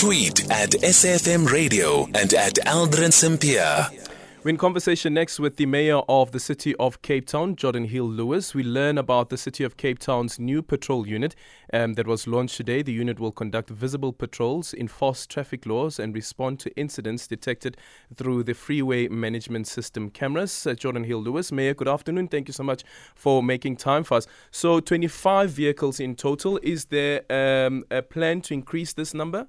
[0.00, 3.86] Tweet at SAFM Radio and at Aldrin Sampear.
[4.42, 8.54] We're in conversation next with the mayor of the city of Cape Town, Geordin Hill-Lewis.
[8.54, 11.36] We learn about the city of Cape Town's new patrol unit
[11.74, 12.80] um, that was launched today.
[12.80, 17.76] The unit will conduct visible patrols, enforce traffic laws, and respond to incidents detected
[18.16, 20.66] through the freeway management system cameras.
[20.66, 22.28] Uh, Geordin Hill-Lewis, Mayor, good afternoon.
[22.28, 24.26] Thank you so much for making time for us.
[24.50, 26.58] So, 25 vehicles in total.
[26.62, 29.46] Is there um, a plan to increase this number?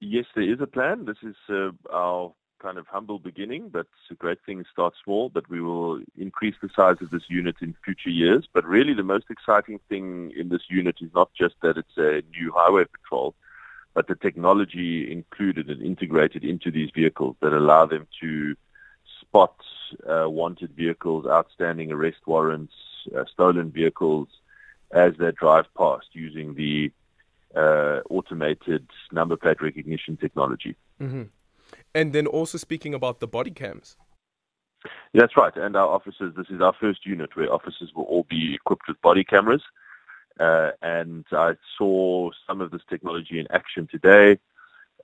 [0.00, 1.04] Yes, there is a plan.
[1.04, 3.86] This is uh, our kind of humble beginning, but
[4.18, 5.28] great things start small.
[5.28, 8.48] But we will increase the size of this unit in future years.
[8.52, 12.22] But really, the most exciting thing in this unit is not just that it's a
[12.30, 13.34] new highway patrol,
[13.92, 18.54] but the technology included and integrated into these vehicles that allow them to
[19.20, 19.54] spot
[20.08, 22.72] uh, wanted vehicles, outstanding arrest warrants,
[23.16, 24.28] uh, stolen vehicles
[24.92, 26.90] as they drive past using the
[27.54, 30.76] uh, automated number plate recognition technology.
[31.00, 31.24] Mm-hmm.
[31.94, 33.96] And then also speaking about the body cams.
[35.14, 35.54] That's right.
[35.56, 39.00] And our officers, this is our first unit where officers will all be equipped with
[39.02, 39.62] body cameras.
[40.38, 44.38] Uh, and I saw some of this technology in action today.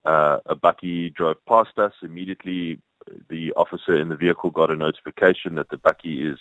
[0.05, 1.93] Uh, a bakkie drove past us.
[2.03, 2.81] Immediately,
[3.29, 6.39] the officer in the vehicle got a notification that the bakkie is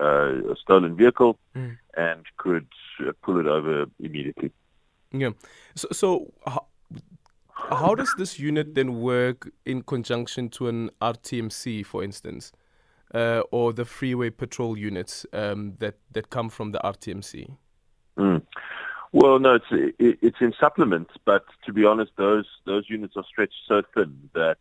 [0.00, 1.76] uh, a stolen vehicle mm.
[1.96, 2.66] and could
[3.22, 4.50] pull it over immediately.
[5.12, 5.30] Yeah.
[5.74, 6.32] So, so
[7.54, 12.52] how does this unit then work in conjunction to an RTMC, for instance,
[13.14, 17.56] uh, or the freeway patrol units um, that that come from the RTMC?
[18.18, 18.42] Mm.
[19.12, 19.66] Well, no, it's
[19.98, 24.30] it, it's in supplement, but to be honest, those those units are stretched so thin
[24.34, 24.58] that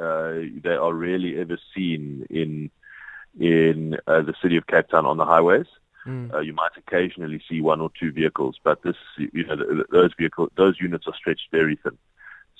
[0.00, 2.70] uh, they are rarely ever seen in
[3.38, 5.66] in uh, the city of Cape Town on the highways.
[6.06, 6.32] Mm.
[6.32, 10.50] Uh, you might occasionally see one or two vehicles, but this, you know, those vehicles,
[10.56, 11.98] those units are stretched very thin.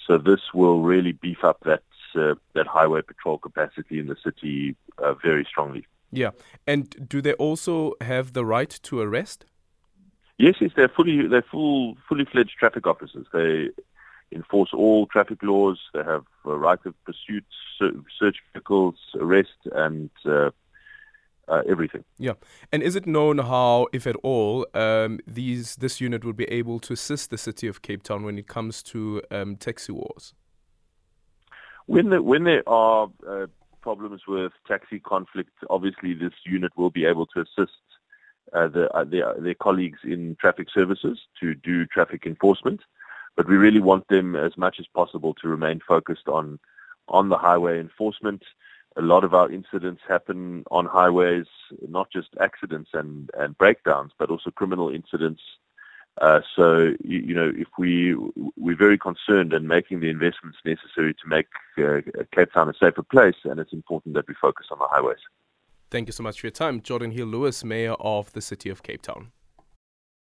[0.07, 1.83] So this will really beef up that
[2.15, 5.87] uh, that highway patrol capacity in the city uh, very strongly.
[6.11, 6.31] Yeah,
[6.67, 9.45] and do they also have the right to arrest?
[10.39, 13.27] Yes, yes, they're fully they're full fully fledged traffic officers.
[13.33, 13.71] They
[14.33, 15.79] enforce all traffic laws.
[15.95, 17.45] They have a right of pursuit,
[17.79, 20.51] search vehicles, arrest, and uh,
[21.51, 22.05] uh, everything.
[22.19, 22.35] Yeah,
[22.73, 26.79] and is it known how, if at all, um, these this unit would be able
[26.81, 30.35] to assist the city of Cape Town when it comes to um, taxi wars?
[31.87, 33.47] When the, when there are uh,
[33.81, 37.73] problems with taxi conflict, obviously this unit will be able to assist
[38.53, 42.81] uh, the, uh, their, their colleagues in traffic services to do traffic enforcement.
[43.37, 46.59] But we really want them as much as possible to remain focused on
[47.09, 48.45] on the highway enforcement
[48.97, 51.47] a lot of our incidents happen on highways,
[51.89, 55.43] not just accidents and, and breakdowns, but also criminal incidents.
[56.21, 58.15] Uh, so, you, you, know, if we,
[58.57, 61.47] we're very concerned and making the investments necessary to make
[61.79, 62.01] uh,
[62.35, 65.21] Cape Town a safer place, and it's important that we focus on the highways.
[65.91, 66.81] Thank you so much for your time.
[66.81, 69.33] Geordin Hill-Lewis, Mayor of the City of Cape Town.